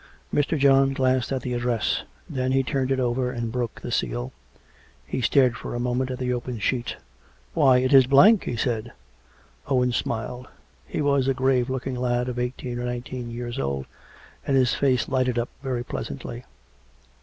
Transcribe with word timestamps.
Mr. 0.33 0.57
John 0.57 0.93
glanced 0.93 1.31
at 1.31 1.43
the 1.43 1.53
address; 1.53 2.01
then 2.27 2.53
he 2.53 2.63
turned 2.63 2.89
it 2.91 2.99
over 2.99 3.29
and 3.31 3.51
broke 3.51 3.79
the 3.79 3.91
seal. 3.91 4.33
He 5.05 5.21
stared 5.21 5.55
for 5.55 5.75
a 5.75 5.79
moment 5.79 6.09
at 6.09 6.17
the 6.17 6.33
open 6.33 6.57
sheet." 6.57 6.95
Why, 7.53 7.77
it 7.77 7.93
is 7.93 8.07
blank!" 8.07 8.43
he 8.45 8.55
said. 8.55 8.93
Owen 9.67 9.91
smiled. 9.91 10.47
He 10.87 11.01
was 11.03 11.27
a 11.27 11.35
grave 11.35 11.69
looking 11.69 11.93
lad 11.93 12.29
of 12.29 12.39
eighteen 12.39 12.79
or 12.79 12.85
nineteen 12.85 13.29
years 13.29 13.59
old; 13.59 13.85
and 14.47 14.57
his 14.57 14.73
face 14.73 15.07
lighted 15.07 15.37
up 15.37 15.49
very 15.61 15.83
pleasantly. 15.83 16.45